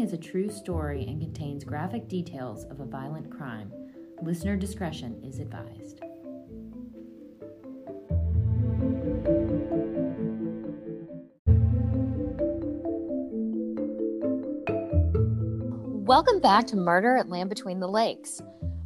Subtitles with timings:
[0.00, 3.70] following is a true story and contains graphic details of a violent crime.
[4.22, 6.00] Listener discretion is advised.
[16.06, 18.40] Welcome back to Murder at Land Between the Lakes.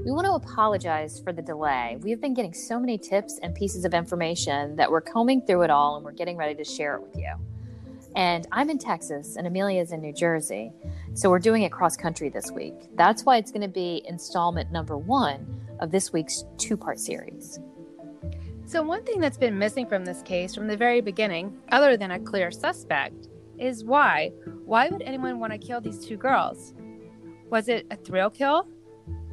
[0.04, 1.96] We want to apologize for the delay.
[2.00, 5.70] We've been getting so many tips and pieces of information that we're combing through it
[5.70, 7.53] all and we're getting ready to share it with you.
[8.16, 10.72] And I'm in Texas and Amelia's in New Jersey.
[11.14, 12.74] So we're doing it cross country this week.
[12.94, 17.58] That's why it's going to be installment number one of this week's two part series.
[18.66, 22.12] So, one thing that's been missing from this case from the very beginning, other than
[22.12, 23.28] a clear suspect,
[23.58, 24.32] is why.
[24.64, 26.72] Why would anyone want to kill these two girls?
[27.50, 28.66] Was it a thrill kill?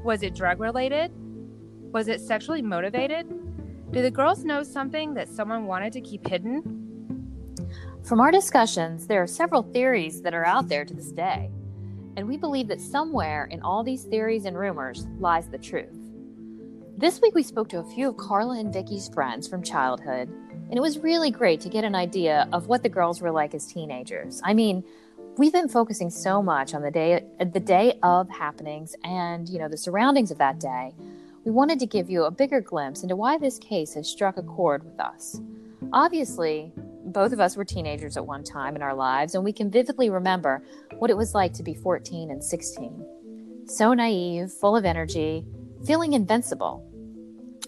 [0.04, 1.12] Was it drug related?
[1.94, 3.30] Was it sexually motivated?
[3.92, 6.81] Do the girls know something that someone wanted to keep hidden?
[8.04, 11.52] From our discussions, there are several theories that are out there to this day,
[12.18, 15.96] and we believe that somewhere in all these theories and rumors lies the truth.
[16.98, 20.74] This week, we spoke to a few of Carla and Vicky's friends from childhood, and
[20.74, 23.68] it was really great to get an idea of what the girls were like as
[23.68, 24.42] teenagers.
[24.44, 24.84] I mean,
[25.38, 29.70] we've been focusing so much on the day the day of happenings and you know
[29.70, 30.94] the surroundings of that day
[31.46, 34.44] we wanted to give you a bigger glimpse into why this case has struck a
[34.44, 35.40] chord with us
[35.94, 36.72] obviously
[37.12, 40.10] both of us were teenagers at one time in our lives, and we can vividly
[40.10, 40.64] remember
[40.98, 43.66] what it was like to be 14 and 16.
[43.68, 45.46] So naive, full of energy,
[45.86, 46.86] feeling invincible.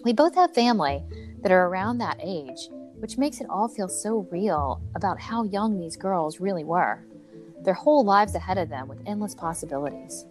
[0.04, 1.02] We both have family
[1.42, 5.78] that are around that age, which makes it all feel so real about how young
[5.78, 7.04] these girls really were.
[7.62, 10.26] Their whole lives ahead of them with endless possibilities.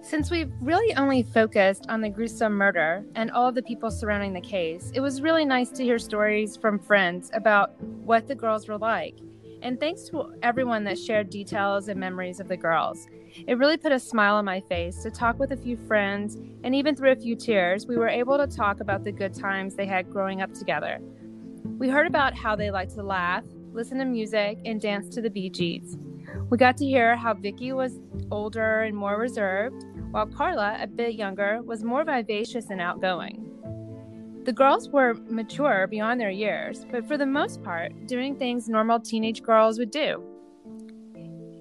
[0.00, 4.40] Since we've really only focused on the gruesome murder and all the people surrounding the
[4.40, 8.78] case, it was really nice to hear stories from friends about what the girls were
[8.78, 9.16] like.
[9.60, 13.08] And thanks to everyone that shared details and memories of the girls.
[13.46, 16.74] It really put a smile on my face to talk with a few friends, and
[16.74, 19.86] even through a few tears, we were able to talk about the good times they
[19.86, 21.00] had growing up together.
[21.76, 25.28] We heard about how they liked to laugh, listen to music, and dance to the
[25.28, 25.98] Bee Gees.
[26.50, 28.00] We got to hear how Vicky was
[28.30, 33.44] older and more reserved, while Carla, a bit younger, was more vivacious and outgoing.
[34.44, 38.98] The girls were mature beyond their years, but for the most part, doing things normal
[38.98, 40.24] teenage girls would do.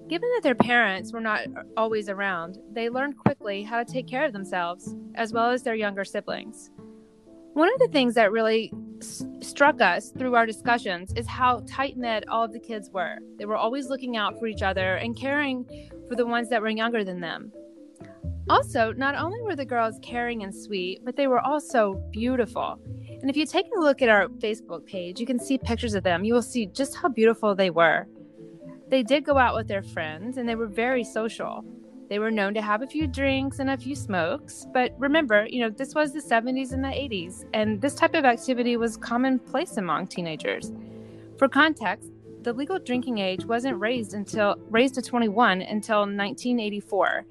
[0.07, 1.41] Given that their parents were not
[1.75, 5.75] always around, they learned quickly how to take care of themselves, as well as their
[5.75, 6.71] younger siblings.
[7.55, 8.71] One of the things that really
[9.01, 13.17] struck us through our discussions is how tight knit all of the kids were.
[13.37, 15.65] They were always looking out for each other and caring
[16.07, 17.51] for the ones that were younger than them.
[18.49, 22.79] Also, not only were the girls caring and sweet, but they were also beautiful.
[23.21, 26.03] And if you take a look at our Facebook page, you can see pictures of
[26.03, 26.23] them.
[26.23, 28.07] You will see just how beautiful they were.
[28.89, 31.65] They did go out with their friends and they were very social.
[32.09, 35.59] They were known to have a few drinks and a few smokes, but remember, you
[35.59, 39.75] know, this was the 70s and the 80s, and this type of activity was commonplace
[39.75, 40.71] among teenagers.
[41.37, 42.11] For context,
[42.43, 47.25] the legal drinking age wasn't raised until raised to 21 until 1984,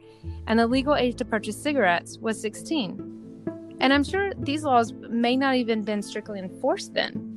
[0.46, 3.76] and the legal age to purchase cigarettes was 16.
[3.80, 7.32] And I'm sure these laws may not even been strictly enforced then.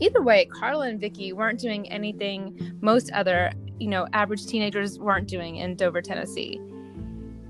[0.00, 5.28] Either way, Carla and Vicky weren't doing anything most other you know average teenagers weren't
[5.28, 6.60] doing in Dover, Tennessee.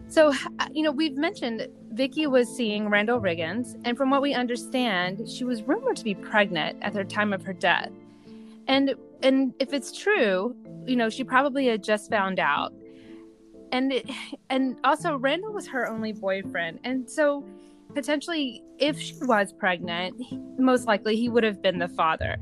[0.09, 4.35] So, uh, you know, we've mentioned Vicky was seeing Randall Riggins, and from what we
[4.35, 7.91] understand, she was rumored to be pregnant at the time of her death.
[8.69, 10.55] And and if it's true,
[10.85, 12.73] you know, she probably had just found out.
[13.73, 14.09] And it,
[14.51, 17.45] and also Randall was her only boyfriend, and so
[17.95, 20.21] potentially, if she was pregnant,
[20.59, 22.37] most likely he would have been the father.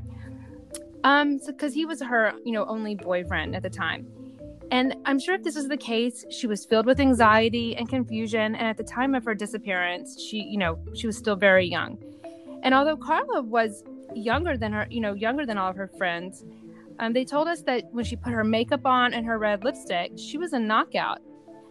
[1.05, 4.07] Um, because so, he was her, you know, only boyfriend at the time.
[4.71, 8.55] And I'm sure if this was the case, she was filled with anxiety and confusion.
[8.55, 11.99] And at the time of her disappearance, she, you know, she was still very young.
[12.63, 13.83] And although Carla was
[14.15, 16.43] younger than her, you know, younger than all of her friends,
[16.97, 20.13] um, they told us that when she put her makeup on and her red lipstick,
[20.15, 21.19] she was a knockout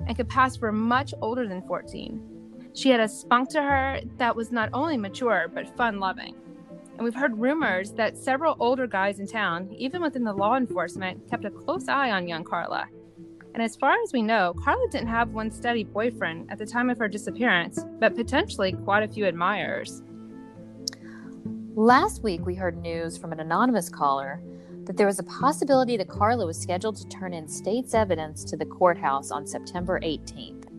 [0.06, 2.70] and could pass for much older than 14.
[2.72, 6.36] She had a spunk to her that was not only mature, but fun loving.
[6.96, 11.28] And we've heard rumors that several older guys in town, even within the law enforcement,
[11.28, 12.86] kept a close eye on young Carla.
[13.54, 16.90] And as far as we know, Carla didn't have one steady boyfriend at the time
[16.90, 20.02] of her disappearance, but potentially quite a few admirers.
[21.74, 24.40] Last week, we heard news from an anonymous caller
[24.84, 28.56] that there was a possibility that Carla was scheduled to turn in state's evidence to
[28.56, 30.70] the courthouse on September 18th.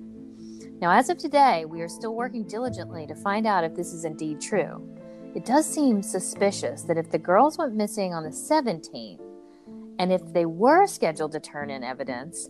[0.80, 4.06] Now, as of today, we are still working diligently to find out if this is
[4.06, 4.94] indeed true.
[5.36, 9.20] It does seem suspicious that if the girls went missing on the 17th
[10.00, 12.50] And if they were scheduled to turn in evidence,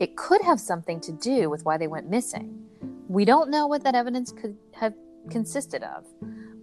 [0.00, 2.64] it could have something to do with why they went missing.
[3.08, 4.94] We don't know what that evidence could have
[5.30, 6.04] consisted of,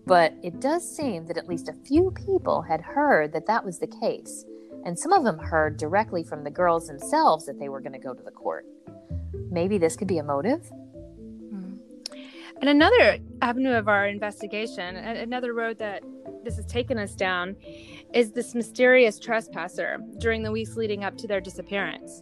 [0.06, 3.80] but it does seem that at least a few people had heard that that was
[3.80, 4.46] the case,
[4.84, 8.00] and some of them heard directly from the girls themselves that they were going to
[8.00, 8.66] go to the court.
[9.52, 10.70] Maybe this could be a motive?
[12.62, 16.04] And another avenue of our investigation, another road that
[16.44, 17.56] this has taken us down,
[18.14, 22.22] is this mysterious trespasser during the weeks leading up to their disappearance.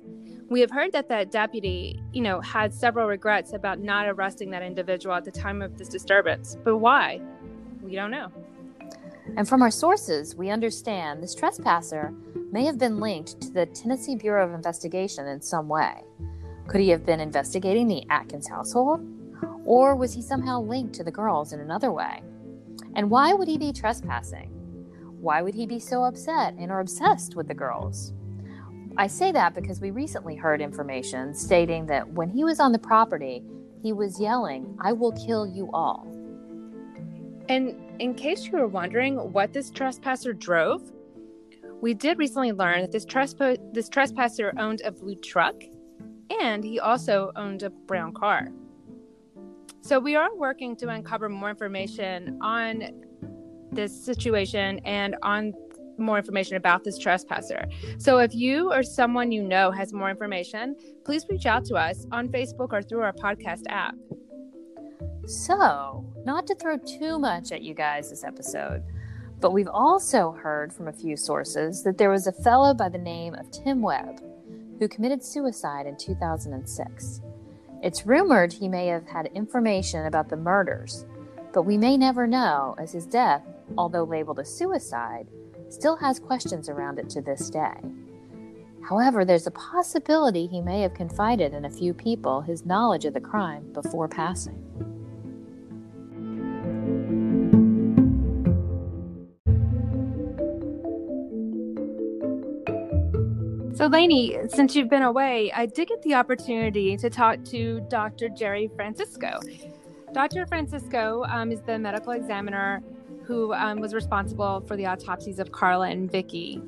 [0.49, 4.61] We have heard that that deputy, you know, had several regrets about not arresting that
[4.61, 6.55] individual at the time of this disturbance.
[6.63, 7.19] But why?
[7.81, 8.31] We don't know.
[9.35, 12.13] And from our sources, we understand this trespasser
[12.51, 16.03] may have been linked to the Tennessee Bureau of Investigation in some way.
[16.67, 19.05] Could he have been investigating the Atkins household?
[19.67, 22.23] Or was he somehow linked to the girls in another way?
[22.95, 24.49] And why would he be trespassing?
[25.19, 28.13] Why would he be so upset and or obsessed with the girls?
[28.95, 32.79] I say that because we recently heard information stating that when he was on the
[32.79, 33.43] property,
[33.83, 36.07] he was yelling, I will kill you all.
[37.49, 40.93] And in case you were wondering what this trespasser drove,
[41.81, 45.55] we did recently learn that this, tresp- this trespasser owned a blue truck
[46.41, 48.49] and he also owned a brown car.
[49.87, 52.91] So we are working to uncover more information on
[53.71, 55.53] this situation and on
[55.97, 57.69] more information about this trespasser.
[57.97, 60.75] So if you or someone you know has more information,
[61.05, 63.95] please reach out to us on Facebook or through our podcast app.
[65.25, 68.83] So, not to throw too much at you guys this episode,
[69.39, 72.97] but we've also heard from a few sources that there was a fellow by the
[72.97, 74.19] name of Tim Webb
[74.79, 77.21] who committed suicide in 2006.
[77.83, 81.05] It's rumored he may have had information about the murders,
[81.53, 83.43] but we may never know as his death,
[83.77, 85.27] although labeled a suicide,
[85.69, 87.77] still has questions around it to this day.
[88.87, 93.13] However, there's a possibility he may have confided in a few people his knowledge of
[93.13, 94.63] the crime before passing.
[103.77, 108.27] So, Lainey, since you've been away, I did get the opportunity to talk to Dr.
[108.27, 109.39] Jerry Francisco.
[110.13, 110.47] Dr.
[110.47, 112.81] Francisco um, is the medical examiner
[113.23, 116.59] who um, was responsible for the autopsies of Carla and Vicky.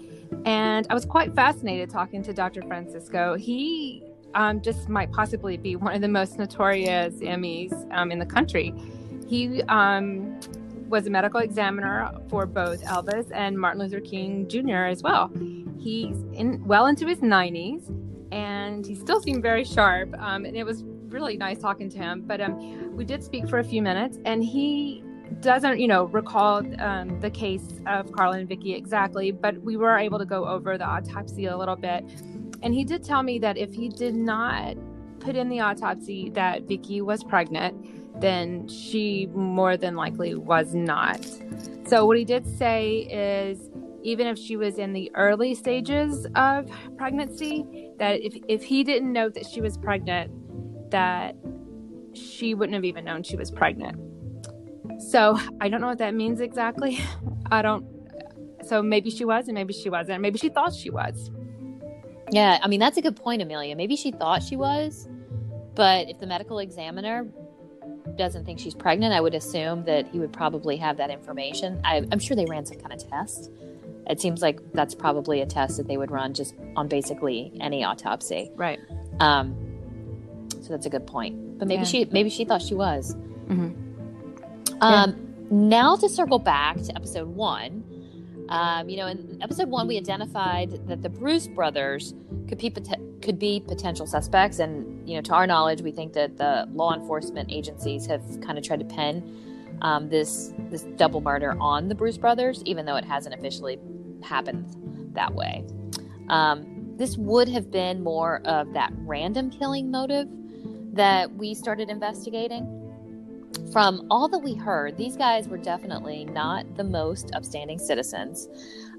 [0.45, 2.61] And I was quite fascinated talking to Dr.
[2.61, 3.35] Francisco.
[3.35, 4.03] He
[4.35, 8.71] um, just might possibly be one of the most notorious MEs um, in the country.
[9.27, 10.39] He um,
[10.89, 14.85] was a medical examiner for both Elvis and Martin Luther King Jr.
[14.85, 15.31] as well.
[15.77, 17.89] He's in well into his 90s
[18.31, 20.13] and he still seemed very sharp.
[20.19, 22.21] Um, and it was really nice talking to him.
[22.21, 25.03] But um, we did speak for a few minutes and he
[25.41, 29.97] doesn't, you know, recall um, the case of Carla and Vicky exactly, but we were
[29.97, 32.03] able to go over the autopsy a little bit.
[32.61, 34.75] And he did tell me that if he did not
[35.19, 41.25] put in the autopsy that Vicky was pregnant, then she more than likely was not.
[41.87, 43.69] So, what he did say is
[44.03, 49.11] even if she was in the early stages of pregnancy, that if, if he didn't
[49.11, 50.31] know that she was pregnant,
[50.91, 51.35] that
[52.13, 53.97] she wouldn't have even known she was pregnant.
[55.01, 56.99] So, I don't know what that means exactly.
[57.51, 57.85] I don't.
[58.63, 60.21] So, maybe she was, and maybe she wasn't.
[60.21, 61.31] Maybe she thought she was.
[62.31, 63.75] Yeah, I mean, that's a good point, Amelia.
[63.75, 65.07] Maybe she thought she was,
[65.73, 67.27] but if the medical examiner
[68.17, 71.79] doesn't think she's pregnant, I would assume that he would probably have that information.
[71.83, 73.51] I, am sure they ran some kind of test.
[74.09, 77.83] It seems like that's probably a test that they would run just on basically any
[77.83, 78.51] autopsy.
[78.55, 78.79] Right.
[79.19, 79.55] Um,
[80.61, 81.59] so that's a good point.
[81.59, 81.87] But maybe yeah.
[81.87, 83.15] she maybe she thought she was.
[83.47, 84.81] Mm-hmm.
[84.81, 85.15] Um, yeah.
[85.51, 87.83] Now to circle back to episode one.
[88.49, 92.15] Um, you know, in episode one, we identified that the Bruce brothers
[92.47, 92.73] could be
[93.21, 96.93] could be potential suspects, and you know, to our knowledge, we think that the law
[96.95, 101.95] enforcement agencies have kind of tried to pin um, this this double murder on the
[101.95, 103.79] Bruce brothers, even though it hasn't officially
[104.23, 104.65] happened
[105.13, 105.63] that way.
[106.29, 110.27] Um, this would have been more of that random killing motive
[110.93, 112.78] that we started investigating
[113.71, 118.47] from all that we heard, these guys were definitely not the most upstanding citizens.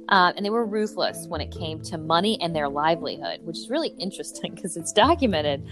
[0.08, 3.70] Uh, and they were ruthless when it came to money and their livelihood, which is
[3.70, 5.66] really interesting because it's documented.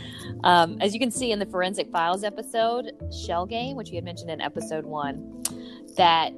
[0.45, 4.05] Um, as you can see in the Forensic Files episode, Shell Game, which we had
[4.05, 5.43] mentioned in episode one,
[5.97, 6.33] that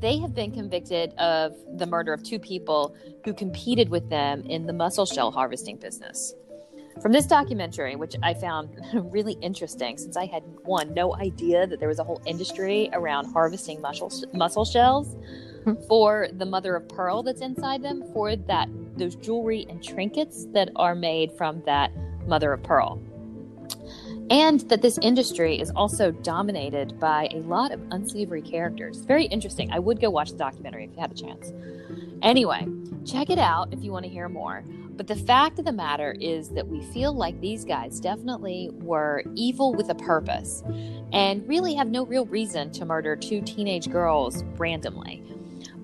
[0.00, 2.94] they have been convicted of the murder of two people
[3.24, 6.34] who competed with them in the mussel shell harvesting business.
[7.00, 8.78] From this documentary, which I found
[9.12, 13.32] really interesting since I had one, no idea that there was a whole industry around
[13.32, 15.16] harvesting mussel, mussel shells.
[15.64, 15.74] Hmm.
[15.88, 20.70] for the mother of pearl that's inside them, for that those jewelry and trinkets that
[20.76, 21.92] are made from that
[22.26, 23.00] mother of pearl.
[24.30, 28.98] And that this industry is also dominated by a lot of unsavory characters.
[28.98, 29.70] Very interesting.
[29.72, 31.52] I would go watch the documentary if you had a chance.
[32.22, 32.66] Anyway,
[33.04, 34.64] check it out if you want to hear more.
[35.00, 39.24] But the fact of the matter is that we feel like these guys definitely were
[39.34, 40.62] evil with a purpose
[41.10, 45.22] and really have no real reason to murder two teenage girls randomly.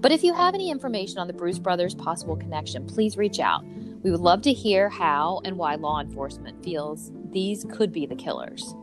[0.03, 3.65] But if you have any information on the Bruce brothers' possible connection, please reach out.
[4.03, 8.17] We would love to hear how and why law enforcement feels these could be the
[8.17, 8.75] killers.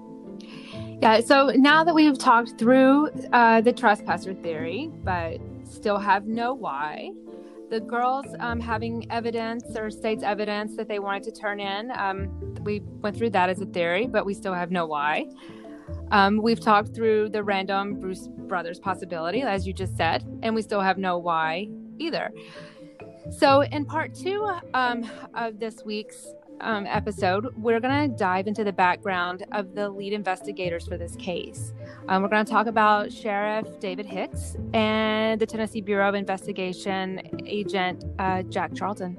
[1.00, 6.56] Yeah, so now that we've talked through uh, the trespasser theory, but still have no
[6.56, 7.12] why,
[7.74, 12.30] the girls um, having evidence or state's evidence that they wanted to turn in, um,
[12.62, 15.26] we went through that as a theory, but we still have no why.
[16.12, 20.62] Um, we've talked through the random Bruce Brothers possibility, as you just said, and we
[20.62, 22.32] still have no why either.
[23.32, 26.28] So, in part two um, of this week's
[26.62, 31.16] um, episode, we're going to dive into the background of the lead investigators for this
[31.16, 31.74] case.
[32.08, 37.22] Um, we're going to talk about Sheriff David Hicks and the Tennessee Bureau of Investigation
[37.46, 39.18] agent uh, Jack Charlton.